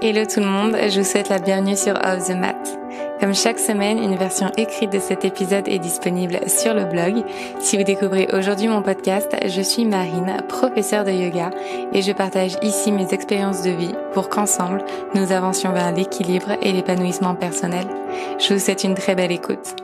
Hello 0.00 0.24
tout 0.24 0.38
le 0.38 0.46
monde, 0.46 0.76
je 0.90 1.00
vous 1.00 1.04
souhaite 1.04 1.28
la 1.28 1.40
bienvenue 1.40 1.76
sur 1.76 1.94
Off 1.94 2.28
the 2.28 2.36
Mat. 2.36 2.78
Comme 3.18 3.34
chaque 3.34 3.58
semaine, 3.58 3.98
une 3.98 4.14
version 4.14 4.48
écrite 4.56 4.92
de 4.92 5.00
cet 5.00 5.24
épisode 5.24 5.66
est 5.66 5.80
disponible 5.80 6.38
sur 6.46 6.72
le 6.72 6.84
blog. 6.84 7.24
Si 7.58 7.76
vous 7.76 7.82
découvrez 7.82 8.28
aujourd'hui 8.32 8.68
mon 8.68 8.80
podcast, 8.80 9.34
je 9.44 9.60
suis 9.60 9.84
Marine, 9.84 10.36
professeure 10.48 11.04
de 11.04 11.10
yoga, 11.10 11.50
et 11.92 12.00
je 12.00 12.12
partage 12.12 12.56
ici 12.62 12.92
mes 12.92 13.12
expériences 13.12 13.64
de 13.64 13.70
vie 13.70 13.94
pour 14.12 14.28
qu'ensemble, 14.28 14.84
nous 15.16 15.32
avancions 15.32 15.72
vers 15.72 15.92
l'équilibre 15.92 16.52
et 16.62 16.70
l'épanouissement 16.70 17.34
personnel. 17.34 17.88
Je 18.38 18.54
vous 18.54 18.60
souhaite 18.60 18.84
une 18.84 18.94
très 18.94 19.16
belle 19.16 19.32
écoute. 19.32 19.74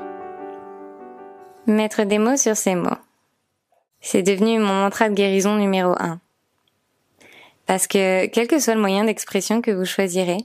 Mettre 1.66 2.04
des 2.04 2.18
mots 2.18 2.36
sur 2.36 2.56
ces 2.56 2.76
mots. 2.76 3.00
C'est 4.00 4.22
devenu 4.22 4.60
mon 4.60 4.74
mantra 4.74 5.08
de 5.08 5.14
guérison 5.14 5.56
numéro 5.56 5.96
1. 5.98 6.20
Parce 7.66 7.86
que 7.86 8.26
quel 8.26 8.46
que 8.46 8.58
soit 8.58 8.74
le 8.74 8.80
moyen 8.80 9.04
d'expression 9.04 9.62
que 9.62 9.70
vous 9.70 9.84
choisirez, 9.84 10.38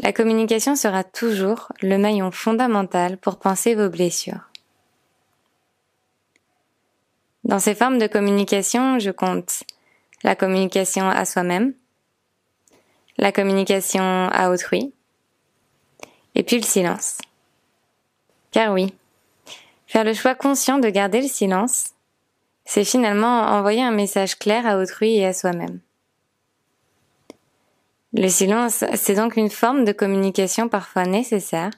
la 0.00 0.12
communication 0.12 0.76
sera 0.76 1.02
toujours 1.02 1.72
le 1.82 1.98
maillon 1.98 2.30
fondamental 2.30 3.16
pour 3.16 3.38
penser 3.38 3.74
vos 3.74 3.88
blessures. 3.88 4.48
Dans 7.44 7.58
ces 7.58 7.74
formes 7.74 7.98
de 7.98 8.06
communication, 8.06 8.98
je 8.98 9.10
compte 9.10 9.64
la 10.22 10.36
communication 10.36 11.08
à 11.08 11.24
soi-même, 11.24 11.72
la 13.16 13.32
communication 13.32 14.28
à 14.30 14.50
autrui, 14.50 14.92
et 16.34 16.42
puis 16.42 16.56
le 16.56 16.62
silence. 16.62 17.18
Car 18.52 18.72
oui, 18.72 18.94
faire 19.86 20.04
le 20.04 20.14
choix 20.14 20.34
conscient 20.34 20.78
de 20.78 20.88
garder 20.90 21.22
le 21.22 21.28
silence, 21.28 21.92
c'est 22.64 22.84
finalement 22.84 23.46
envoyer 23.46 23.82
un 23.82 23.92
message 23.92 24.38
clair 24.38 24.66
à 24.66 24.78
autrui 24.78 25.16
et 25.16 25.26
à 25.26 25.32
soi-même. 25.32 25.80
Le 28.20 28.28
silence, 28.28 28.82
c'est 28.96 29.14
donc 29.14 29.36
une 29.36 29.48
forme 29.48 29.84
de 29.84 29.92
communication 29.92 30.68
parfois 30.68 31.04
nécessaire, 31.04 31.70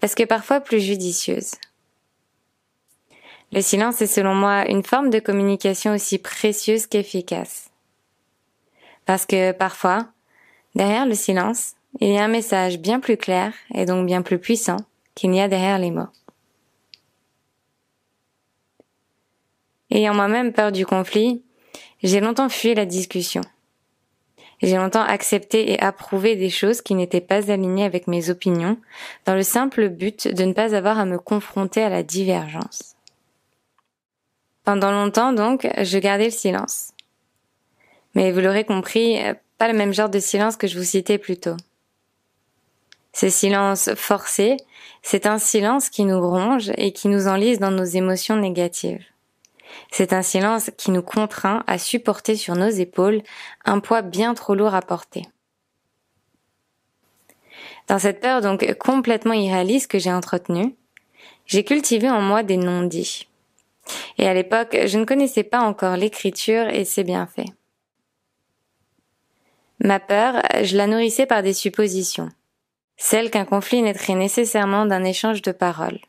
parce 0.00 0.16
que 0.16 0.24
parfois 0.24 0.58
plus 0.58 0.80
judicieuse. 0.80 1.52
Le 3.52 3.60
silence 3.60 4.02
est 4.02 4.08
selon 4.08 4.34
moi 4.34 4.68
une 4.68 4.82
forme 4.82 5.08
de 5.08 5.20
communication 5.20 5.94
aussi 5.94 6.18
précieuse 6.18 6.88
qu'efficace. 6.88 7.70
Parce 9.06 9.24
que 9.24 9.52
parfois, 9.52 10.08
derrière 10.74 11.06
le 11.06 11.14
silence, 11.14 11.74
il 12.00 12.08
y 12.08 12.18
a 12.18 12.24
un 12.24 12.28
message 12.28 12.80
bien 12.80 12.98
plus 12.98 13.16
clair 13.16 13.52
et 13.72 13.84
donc 13.84 14.04
bien 14.04 14.22
plus 14.22 14.40
puissant 14.40 14.78
qu'il 15.14 15.30
n'y 15.30 15.40
a 15.40 15.46
derrière 15.46 15.78
les 15.78 15.92
mots. 15.92 16.10
Ayant 19.92 20.14
moi-même 20.14 20.52
peur 20.52 20.72
du 20.72 20.84
conflit, 20.84 21.44
j'ai 22.02 22.18
longtemps 22.18 22.48
fui 22.48 22.74
la 22.74 22.84
discussion. 22.84 23.42
J'ai 24.60 24.76
longtemps 24.76 25.02
accepté 25.02 25.72
et 25.72 25.80
approuvé 25.80 26.34
des 26.34 26.50
choses 26.50 26.82
qui 26.82 26.94
n'étaient 26.94 27.20
pas 27.20 27.50
alignées 27.50 27.84
avec 27.84 28.08
mes 28.08 28.30
opinions, 28.30 28.76
dans 29.24 29.34
le 29.34 29.42
simple 29.42 29.88
but 29.88 30.26
de 30.26 30.44
ne 30.44 30.52
pas 30.52 30.74
avoir 30.74 30.98
à 30.98 31.04
me 31.04 31.18
confronter 31.18 31.82
à 31.82 31.88
la 31.88 32.02
divergence. 32.02 32.96
Pendant 34.64 34.90
longtemps, 34.90 35.32
donc, 35.32 35.68
je 35.80 35.98
gardais 35.98 36.26
le 36.26 36.30
silence. 36.30 36.92
Mais 38.14 38.32
vous 38.32 38.40
l'aurez 38.40 38.64
compris, 38.64 39.18
pas 39.58 39.68
le 39.68 39.78
même 39.78 39.94
genre 39.94 40.08
de 40.08 40.18
silence 40.18 40.56
que 40.56 40.66
je 40.66 40.76
vous 40.76 40.84
citais 40.84 41.18
plus 41.18 41.36
tôt. 41.36 41.56
Ce 43.12 43.28
silence 43.28 43.90
forcé, 43.94 44.56
c'est 45.02 45.26
un 45.26 45.38
silence 45.38 45.88
qui 45.88 46.04
nous 46.04 46.20
ronge 46.20 46.72
et 46.76 46.92
qui 46.92 47.08
nous 47.08 47.28
enlise 47.28 47.58
dans 47.58 47.70
nos 47.70 47.84
émotions 47.84 48.36
négatives. 48.36 49.04
C'est 49.90 50.12
un 50.12 50.22
silence 50.22 50.70
qui 50.76 50.90
nous 50.90 51.02
contraint 51.02 51.62
à 51.66 51.78
supporter 51.78 52.36
sur 52.36 52.54
nos 52.54 52.68
épaules 52.68 53.22
un 53.64 53.80
poids 53.80 54.02
bien 54.02 54.34
trop 54.34 54.54
lourd 54.54 54.74
à 54.74 54.82
porter. 54.82 55.22
Dans 57.86 57.98
cette 57.98 58.20
peur 58.20 58.40
donc 58.40 58.76
complètement 58.78 59.32
irréaliste 59.32 59.90
que 59.90 59.98
j'ai 59.98 60.12
entretenue, 60.12 60.76
j'ai 61.46 61.64
cultivé 61.64 62.10
en 62.10 62.20
moi 62.20 62.42
des 62.42 62.58
non-dits. 62.58 63.26
Et 64.18 64.28
à 64.28 64.34
l'époque, 64.34 64.76
je 64.84 64.98
ne 64.98 65.06
connaissais 65.06 65.44
pas 65.44 65.60
encore 65.60 65.96
l'écriture 65.96 66.68
et 66.68 66.84
ses 66.84 67.04
bienfaits. 67.04 67.50
Ma 69.80 70.00
peur, 70.00 70.42
je 70.62 70.76
la 70.76 70.86
nourrissais 70.86 71.26
par 71.26 71.42
des 71.42 71.54
suppositions. 71.54 72.28
Celle 72.96 73.30
qu'un 73.30 73.44
conflit 73.44 73.80
naîtrait 73.80 74.14
nécessairement 74.14 74.84
d'un 74.84 75.04
échange 75.04 75.40
de 75.40 75.52
paroles. 75.52 76.00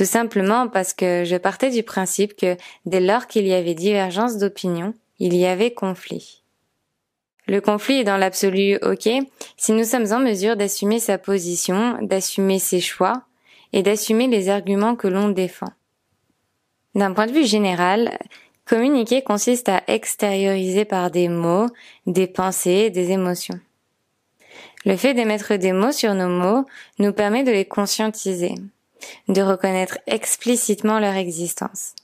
Tout 0.00 0.06
simplement 0.06 0.66
parce 0.66 0.94
que 0.94 1.24
je 1.26 1.36
partais 1.36 1.68
du 1.68 1.82
principe 1.82 2.34
que 2.34 2.56
dès 2.86 3.00
lors 3.00 3.26
qu'il 3.26 3.46
y 3.46 3.52
avait 3.52 3.74
divergence 3.74 4.38
d'opinion, 4.38 4.94
il 5.18 5.36
y 5.36 5.44
avait 5.44 5.74
conflit. 5.74 6.42
Le 7.46 7.60
conflit 7.60 7.96
est 7.96 8.04
dans 8.04 8.16
l'absolu 8.16 8.78
ok 8.80 9.10
si 9.58 9.72
nous 9.72 9.84
sommes 9.84 10.10
en 10.10 10.18
mesure 10.18 10.56
d'assumer 10.56 11.00
sa 11.00 11.18
position, 11.18 11.98
d'assumer 12.00 12.58
ses 12.58 12.80
choix 12.80 13.24
et 13.74 13.82
d'assumer 13.82 14.26
les 14.26 14.48
arguments 14.48 14.96
que 14.96 15.06
l'on 15.06 15.28
défend. 15.28 15.74
D'un 16.94 17.12
point 17.12 17.26
de 17.26 17.32
vue 17.32 17.44
général, 17.44 18.16
communiquer 18.64 19.20
consiste 19.20 19.68
à 19.68 19.82
extérioriser 19.86 20.86
par 20.86 21.10
des 21.10 21.28
mots, 21.28 21.66
des 22.06 22.26
pensées, 22.26 22.88
des 22.88 23.10
émotions. 23.10 23.60
Le 24.86 24.96
fait 24.96 25.12
d'émettre 25.12 25.56
des 25.56 25.72
mots 25.72 25.92
sur 25.92 26.14
nos 26.14 26.30
mots 26.30 26.64
nous 26.98 27.12
permet 27.12 27.44
de 27.44 27.52
les 27.52 27.66
conscientiser 27.66 28.54
de 29.28 29.42
reconnaître 29.42 29.98
explicitement 30.06 30.98
leur 30.98 31.14
existence. 31.14 31.94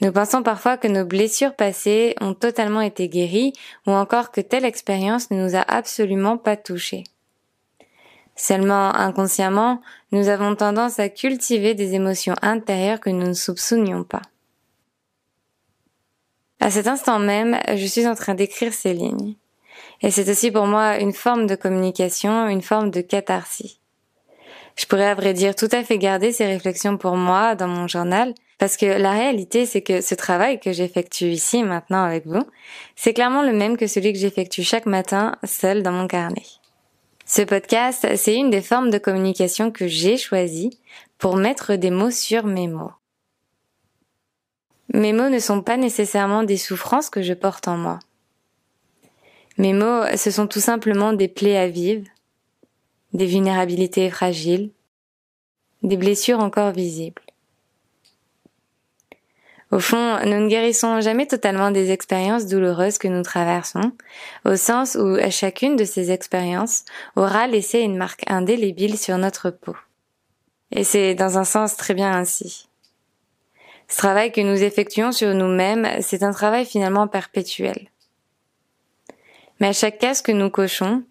Nous 0.00 0.12
pensons 0.12 0.42
parfois 0.42 0.78
que 0.78 0.88
nos 0.88 1.04
blessures 1.04 1.54
passées 1.54 2.14
ont 2.20 2.32
totalement 2.32 2.80
été 2.80 3.08
guéries 3.08 3.52
ou 3.86 3.90
encore 3.90 4.30
que 4.30 4.40
telle 4.40 4.64
expérience 4.64 5.30
ne 5.30 5.42
nous 5.42 5.56
a 5.56 5.60
absolument 5.60 6.38
pas 6.38 6.56
touchés. 6.56 7.04
Seulement 8.34 8.94
inconsciemment, 8.94 9.82
nous 10.12 10.28
avons 10.28 10.56
tendance 10.56 10.98
à 10.98 11.10
cultiver 11.10 11.74
des 11.74 11.94
émotions 11.94 12.34
intérieures 12.40 13.00
que 13.00 13.10
nous 13.10 13.26
ne 13.26 13.34
soupçonnions 13.34 14.04
pas. 14.04 14.22
À 16.60 16.70
cet 16.70 16.86
instant 16.86 17.18
même, 17.18 17.58
je 17.68 17.86
suis 17.86 18.06
en 18.06 18.14
train 18.14 18.34
d'écrire 18.34 18.72
ces 18.72 18.94
lignes. 18.94 19.34
Et 20.00 20.10
c'est 20.10 20.30
aussi 20.30 20.50
pour 20.50 20.66
moi 20.66 20.98
une 20.98 21.12
forme 21.12 21.46
de 21.46 21.54
communication, 21.54 22.48
une 22.48 22.62
forme 22.62 22.90
de 22.90 23.02
catharsis. 23.02 23.79
Je 24.80 24.86
pourrais 24.86 25.08
à 25.10 25.14
vrai 25.14 25.34
dire 25.34 25.54
tout 25.54 25.68
à 25.72 25.84
fait 25.84 25.98
garder 25.98 26.32
ces 26.32 26.46
réflexions 26.46 26.96
pour 26.96 27.14
moi 27.14 27.54
dans 27.54 27.68
mon 27.68 27.86
journal, 27.86 28.32
parce 28.56 28.78
que 28.78 28.86
la 28.86 29.12
réalité 29.12 29.66
c'est 29.66 29.82
que 29.82 30.00
ce 30.00 30.14
travail 30.14 30.58
que 30.58 30.72
j'effectue 30.72 31.26
ici 31.26 31.62
maintenant 31.62 32.02
avec 32.02 32.26
vous, 32.26 32.46
c'est 32.96 33.12
clairement 33.12 33.42
le 33.42 33.52
même 33.52 33.76
que 33.76 33.86
celui 33.86 34.14
que 34.14 34.18
j'effectue 34.18 34.62
chaque 34.62 34.86
matin 34.86 35.36
seul 35.44 35.82
dans 35.82 35.92
mon 35.92 36.06
carnet. 36.06 36.46
Ce 37.26 37.42
podcast, 37.42 38.08
c'est 38.16 38.34
une 38.34 38.48
des 38.48 38.62
formes 38.62 38.88
de 38.88 38.96
communication 38.96 39.70
que 39.70 39.86
j'ai 39.86 40.16
choisi 40.16 40.80
pour 41.18 41.36
mettre 41.36 41.74
des 41.74 41.90
mots 41.90 42.10
sur 42.10 42.46
mes 42.46 42.66
mots. 42.66 42.92
Mes 44.94 45.12
mots 45.12 45.28
ne 45.28 45.40
sont 45.40 45.60
pas 45.60 45.76
nécessairement 45.76 46.42
des 46.42 46.56
souffrances 46.56 47.10
que 47.10 47.20
je 47.20 47.34
porte 47.34 47.68
en 47.68 47.76
moi. 47.76 47.98
Mes 49.58 49.74
mots, 49.74 50.04
ce 50.16 50.30
sont 50.30 50.46
tout 50.46 50.58
simplement 50.58 51.12
des 51.12 51.28
plaies 51.28 51.58
à 51.58 51.68
vivre, 51.68 52.06
des 53.12 53.26
vulnérabilités 53.26 54.10
fragiles, 54.10 54.70
des 55.82 55.96
blessures 55.96 56.40
encore 56.40 56.72
visibles. 56.72 57.22
Au 59.70 59.78
fond, 59.78 60.18
nous 60.24 60.40
ne 60.40 60.48
guérissons 60.48 61.00
jamais 61.00 61.26
totalement 61.26 61.70
des 61.70 61.92
expériences 61.92 62.46
douloureuses 62.46 62.98
que 62.98 63.06
nous 63.06 63.22
traversons, 63.22 63.92
au 64.44 64.56
sens 64.56 64.96
où 64.96 65.16
chacune 65.30 65.76
de 65.76 65.84
ces 65.84 66.10
expériences 66.10 66.84
aura 67.14 67.46
laissé 67.46 67.78
une 67.80 67.96
marque 67.96 68.24
indélébile 68.26 68.98
sur 68.98 69.16
notre 69.16 69.50
peau. 69.50 69.76
Et 70.72 70.82
c'est 70.82 71.14
dans 71.14 71.38
un 71.38 71.44
sens 71.44 71.76
très 71.76 71.94
bien 71.94 72.12
ainsi. 72.12 72.68
Ce 73.86 73.96
travail 73.96 74.32
que 74.32 74.40
nous 74.40 74.62
effectuons 74.62 75.12
sur 75.12 75.34
nous-mêmes, 75.34 75.88
c'est 76.00 76.24
un 76.24 76.32
travail 76.32 76.64
finalement 76.64 77.06
perpétuel. 77.06 77.88
Mais 79.60 79.68
à 79.68 79.72
chaque 79.72 79.98
case 79.98 80.22
que 80.22 80.32
nous 80.32 80.50
cochons, 80.50 81.04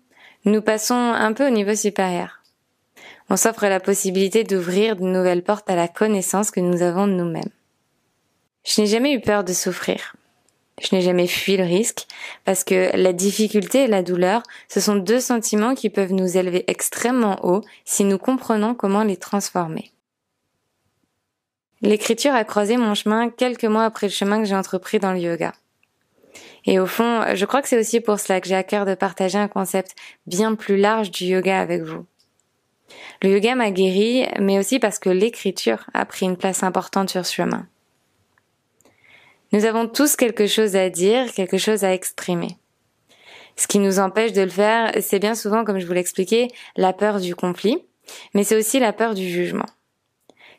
nous 0.45 0.62
passons 0.62 0.95
un 0.95 1.33
peu 1.33 1.47
au 1.47 1.51
niveau 1.51 1.75
supérieur. 1.75 2.41
On 3.30 3.38
s'offre 3.38 3.68
la 3.68 3.80
possibilité 3.80 4.44
d'ouvrir 4.44 4.95
de 4.95 5.03
nouvelles 5.03 5.44
portes 5.44 5.69
à 5.69 5.75
la 5.75 5.88
connaissance 5.88 6.50
que 6.50 6.59
nous 6.59 6.81
avons 6.81 7.07
de 7.07 7.13
nous-mêmes. 7.13 7.51
Je 8.65 8.81
n'ai 8.81 8.88
jamais 8.88 9.13
eu 9.13 9.21
peur 9.21 9.44
de 9.44 9.53
souffrir. 9.53 10.15
Je 10.81 10.95
n'ai 10.95 11.01
jamais 11.01 11.27
fui 11.27 11.57
le 11.57 11.63
risque 11.63 12.07
parce 12.45 12.63
que 12.63 12.95
la 12.95 13.13
difficulté 13.13 13.83
et 13.83 13.88
la 13.88 14.01
douleur, 14.01 14.44
ce 14.69 14.80
sont 14.80 14.95
deux 14.95 15.19
sentiments 15.19 15.75
qui 15.75 15.89
peuvent 15.89 16.13
nous 16.13 16.38
élever 16.38 16.63
extrêmement 16.68 17.45
haut 17.45 17.62
si 17.85 18.03
nous 18.03 18.18
comprenons 18.18 18.74
comment 18.74 19.03
les 19.03 19.18
transformer. 19.18 19.92
L'écriture 21.81 22.33
a 22.33 22.44
croisé 22.44 22.77
mon 22.77 22.94
chemin 22.94 23.30
quelques 23.30 23.65
mois 23.65 23.85
après 23.85 24.07
le 24.07 24.13
chemin 24.13 24.39
que 24.39 24.45
j'ai 24.45 24.56
entrepris 24.56 25.00
dans 25.00 25.13
le 25.13 25.19
yoga. 25.19 25.53
Et 26.65 26.79
au 26.79 26.85
fond, 26.85 27.23
je 27.33 27.45
crois 27.45 27.61
que 27.61 27.67
c'est 27.67 27.79
aussi 27.79 28.01
pour 28.01 28.19
cela 28.19 28.41
que 28.41 28.47
j'ai 28.47 28.56
à 28.56 28.63
cœur 28.63 28.85
de 28.85 28.95
partager 28.95 29.38
un 29.38 29.47
concept 29.47 29.95
bien 30.27 30.56
plus 30.56 30.77
large 30.77 31.11
du 31.11 31.25
yoga 31.25 31.59
avec 31.59 31.83
vous. 31.83 32.06
Le 33.21 33.29
yoga 33.29 33.56
m'a 33.56 33.71
guéri, 33.71 34.25
mais 34.39 34.59
aussi 34.59 34.79
parce 34.79 35.00
que 35.00 35.09
l'écriture 35.09 35.85
a 35.94 36.06
pris 36.06 36.25
une 36.25 36.38
place 36.38 36.63
importante 36.63 37.09
sur 37.09 37.25
ce 37.25 37.33
chemin. 37.33 37.67
Nous 39.51 39.65
avons 39.65 39.88
tous 39.88 40.15
quelque 40.15 40.47
chose 40.47 40.75
à 40.75 40.89
dire, 40.89 41.33
quelque 41.33 41.57
chose 41.57 41.83
à 41.83 41.94
exprimer. 41.94 42.57
Ce 43.56 43.67
qui 43.67 43.79
nous 43.79 44.00
empêche 44.00 44.31
de 44.31 44.44
le 44.44 44.50
faire, 44.50 44.91
c'est 45.01 45.19
bien 45.19 45.35
souvent, 45.35 45.65
comme 45.65 45.79
je 45.79 45.85
vous 45.85 45.94
l'expliquais, 45.94 46.47
la 46.77 46.94
peur 46.94 47.19
du 47.19 47.35
conflit, 47.35 47.77
mais 48.33 48.44
c'est 48.44 48.56
aussi 48.56 48.79
la 48.79 48.94
peur 48.94 49.15
du 49.15 49.27
jugement. 49.27 49.65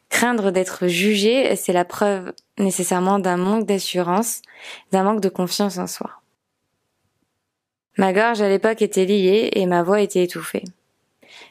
Craindre 0.09 0.51
d'être 0.51 0.89
jugé, 0.89 1.55
c'est 1.57 1.73
la 1.73 1.85
preuve 1.85 2.33
nécessairement 2.61 3.19
d'un 3.19 3.37
manque 3.37 3.67
d'assurance, 3.67 4.43
d'un 4.93 5.03
manque 5.03 5.21
de 5.21 5.29
confiance 5.29 5.79
en 5.79 5.87
soi. 5.87 6.11
Ma 7.97 8.13
gorge 8.13 8.41
à 8.41 8.49
l'époque 8.49 8.83
était 8.83 9.05
liée 9.05 9.51
et 9.53 9.67
ma 9.67 9.83
voix 9.83 10.01
était 10.01 10.23
étouffée. 10.23 10.65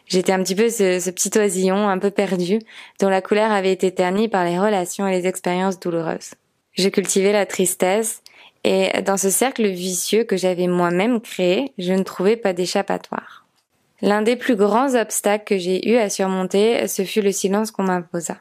J'étais 0.08 0.32
un 0.32 0.42
petit 0.42 0.56
peu 0.56 0.70
ce, 0.70 1.10
petit 1.12 1.38
oisillon 1.38 1.88
un 1.88 2.00
peu 2.00 2.10
perdu, 2.10 2.60
dont 3.00 3.10
la 3.10 3.22
couleur 3.22 3.52
avait 3.52 3.72
été 3.72 3.92
ternie 3.92 4.28
par 4.28 4.44
les 4.44 4.58
relations 4.58 5.08
et 5.08 5.12
les 5.12 5.28
expériences 5.28 5.80
douloureuses. 5.80 6.34
Je 6.74 6.90
cultivais 6.90 7.32
la 7.32 7.46
tristesse, 7.46 8.24
et 8.64 9.02
dans 9.04 9.18
ce 9.18 9.30
cercle 9.30 9.68
vicieux 9.68 10.24
que 10.24 10.38
j'avais 10.38 10.68
moi-même 10.68 11.22
créé, 11.22 11.72
je 11.78 11.94
ne 11.94 12.04
trouvais 12.04 12.36
pas 12.36 12.54
d'échappatoire. 12.54 13.46
L'un 14.02 14.22
des 14.22 14.36
plus 14.36 14.56
grands 14.56 14.96
obstacles 14.96 15.46
que 15.46 15.58
j'ai 15.58 15.90
eu 15.90 15.98
à 15.98 16.10
surmonter, 16.10 16.88
ce 16.88 17.04
fut 17.04 17.22
le 17.22 17.32
silence 17.32 17.72
qu'on 17.72 17.84
m'imposa. 17.84 18.38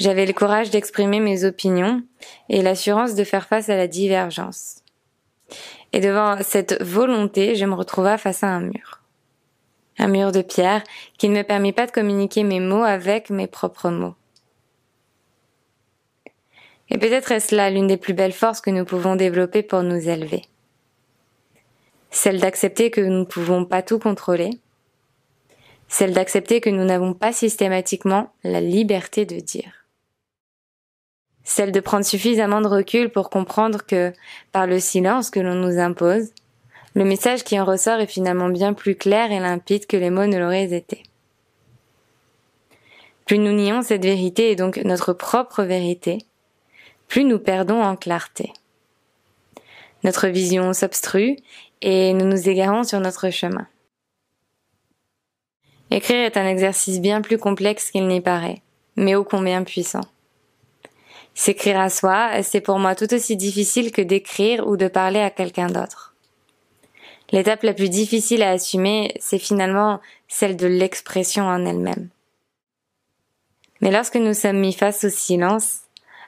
J'avais 0.00 0.24
le 0.24 0.32
courage 0.32 0.70
d'exprimer 0.70 1.20
mes 1.20 1.44
opinions 1.44 2.02
et 2.48 2.62
l'assurance 2.62 3.14
de 3.14 3.22
faire 3.22 3.46
face 3.46 3.68
à 3.68 3.76
la 3.76 3.86
divergence. 3.86 4.76
Et 5.92 6.00
devant 6.00 6.42
cette 6.42 6.82
volonté, 6.82 7.54
je 7.54 7.66
me 7.66 7.74
retrouva 7.74 8.16
face 8.16 8.42
à 8.42 8.46
un 8.46 8.60
mur. 8.60 9.02
Un 9.98 10.08
mur 10.08 10.32
de 10.32 10.40
pierre 10.40 10.82
qui 11.18 11.28
ne 11.28 11.36
me 11.36 11.42
permit 11.42 11.74
pas 11.74 11.86
de 11.86 11.92
communiquer 11.92 12.44
mes 12.44 12.60
mots 12.60 12.82
avec 12.82 13.28
mes 13.28 13.46
propres 13.46 13.90
mots. 13.90 14.14
Et 16.88 16.96
peut-être 16.96 17.30
est-ce 17.30 17.54
là 17.54 17.68
l'une 17.68 17.86
des 17.86 17.98
plus 17.98 18.14
belles 18.14 18.32
forces 18.32 18.62
que 18.62 18.70
nous 18.70 18.86
pouvons 18.86 19.16
développer 19.16 19.62
pour 19.62 19.82
nous 19.82 20.08
élever. 20.08 20.44
Celle 22.10 22.40
d'accepter 22.40 22.90
que 22.90 23.02
nous 23.02 23.18
ne 23.18 23.24
pouvons 23.24 23.66
pas 23.66 23.82
tout 23.82 23.98
contrôler. 23.98 24.48
Celle 25.88 26.14
d'accepter 26.14 26.62
que 26.62 26.70
nous 26.70 26.84
n'avons 26.84 27.12
pas 27.12 27.34
systématiquement 27.34 28.32
la 28.44 28.62
liberté 28.62 29.26
de 29.26 29.38
dire. 29.40 29.79
Celle 31.50 31.72
de 31.72 31.80
prendre 31.80 32.04
suffisamment 32.04 32.60
de 32.60 32.68
recul 32.68 33.10
pour 33.10 33.28
comprendre 33.28 33.84
que, 33.84 34.12
par 34.52 34.68
le 34.68 34.78
silence 34.78 35.30
que 35.30 35.40
l'on 35.40 35.56
nous 35.56 35.80
impose, 35.80 36.30
le 36.94 37.04
message 37.04 37.42
qui 37.42 37.58
en 37.58 37.64
ressort 37.64 37.98
est 37.98 38.06
finalement 38.06 38.50
bien 38.50 38.72
plus 38.72 38.94
clair 38.94 39.32
et 39.32 39.40
limpide 39.40 39.86
que 39.88 39.96
les 39.96 40.10
mots 40.10 40.28
ne 40.28 40.38
l'auraient 40.38 40.72
été. 40.72 41.02
Plus 43.26 43.38
nous 43.38 43.50
nions 43.50 43.82
cette 43.82 44.04
vérité 44.04 44.52
et 44.52 44.54
donc 44.54 44.76
notre 44.84 45.12
propre 45.12 45.64
vérité, 45.64 46.18
plus 47.08 47.24
nous 47.24 47.40
perdons 47.40 47.82
en 47.82 47.96
clarté. 47.96 48.52
Notre 50.04 50.28
vision 50.28 50.72
s'obstrue 50.72 51.36
et 51.82 52.12
nous 52.12 52.26
nous 52.26 52.48
égarons 52.48 52.84
sur 52.84 53.00
notre 53.00 53.28
chemin. 53.30 53.66
Écrire 55.90 56.26
est 56.26 56.36
un 56.36 56.46
exercice 56.46 57.00
bien 57.00 57.20
plus 57.22 57.38
complexe 57.38 57.90
qu'il 57.90 58.06
n'y 58.06 58.20
paraît, 58.20 58.62
mais 58.94 59.16
ô 59.16 59.24
combien 59.24 59.64
puissant. 59.64 60.02
S'écrire 61.40 61.80
à 61.80 61.88
soi, 61.88 62.42
c'est 62.42 62.60
pour 62.60 62.78
moi 62.78 62.94
tout 62.94 63.14
aussi 63.14 63.34
difficile 63.34 63.92
que 63.92 64.02
d'écrire 64.02 64.68
ou 64.68 64.76
de 64.76 64.88
parler 64.88 65.20
à 65.20 65.30
quelqu'un 65.30 65.68
d'autre. 65.68 66.14
L'étape 67.32 67.62
la 67.62 67.72
plus 67.72 67.88
difficile 67.88 68.42
à 68.42 68.50
assumer, 68.50 69.14
c'est 69.20 69.38
finalement 69.38 70.00
celle 70.28 70.54
de 70.58 70.66
l'expression 70.66 71.44
en 71.44 71.64
elle-même. 71.64 72.10
Mais 73.80 73.90
lorsque 73.90 74.16
nous 74.16 74.34
sommes 74.34 74.58
mis 74.58 74.74
face 74.74 75.04
au 75.04 75.08
silence, 75.08 75.84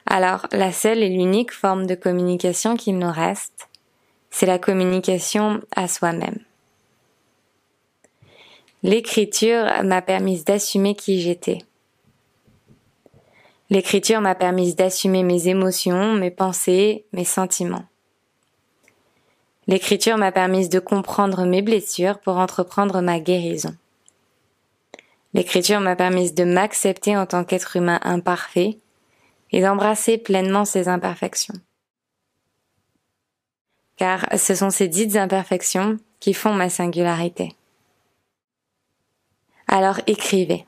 alors 0.07 0.47
la 0.51 0.71
seule 0.71 1.03
et 1.03 1.09
l'unique 1.09 1.53
forme 1.53 1.85
de 1.85 1.93
communication 1.93 2.75
qu'il 2.75 2.97
nous 2.97 3.11
reste, 3.11 3.69
c'est 4.31 4.47
la 4.47 4.57
communication 4.57 5.61
à 5.75 5.87
soi-même. 5.87 6.39
L'écriture 8.81 9.67
m'a 9.83 10.01
permis 10.01 10.43
d'assumer 10.43 10.95
qui 10.95 11.21
j'étais. 11.21 11.59
L'écriture 13.73 14.21
m'a 14.21 14.35
permis 14.35 14.75
d'assumer 14.75 15.23
mes 15.23 15.47
émotions, 15.47 16.13
mes 16.13 16.29
pensées, 16.29 17.07
mes 17.11 17.25
sentiments. 17.25 17.87
L'écriture 19.65 20.15
m'a 20.15 20.31
permis 20.31 20.69
de 20.69 20.77
comprendre 20.77 21.45
mes 21.45 21.63
blessures 21.63 22.19
pour 22.19 22.37
entreprendre 22.37 23.01
ma 23.01 23.19
guérison. 23.19 23.75
L'écriture 25.33 25.79
m'a 25.79 25.95
permis 25.95 26.31
de 26.31 26.43
m'accepter 26.43 27.17
en 27.17 27.25
tant 27.25 27.43
qu'être 27.43 27.75
humain 27.75 27.99
imparfait 28.03 28.77
et 29.51 29.61
d'embrasser 29.61 30.19
pleinement 30.19 30.65
ses 30.65 30.87
imperfections. 30.87 31.55
Car 33.97 34.27
ce 34.37 34.53
sont 34.53 34.69
ces 34.69 34.87
dites 34.87 35.15
imperfections 35.15 35.97
qui 36.19 36.35
font 36.35 36.53
ma 36.53 36.69
singularité. 36.69 37.55
Alors 39.67 39.99
écrivez. 40.05 40.67